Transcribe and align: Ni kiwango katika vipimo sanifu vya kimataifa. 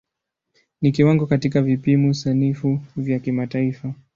Ni 0.81 0.91
kiwango 0.91 1.25
katika 1.25 1.61
vipimo 1.61 2.13
sanifu 2.13 2.79
vya 2.97 3.19
kimataifa. 3.19 3.93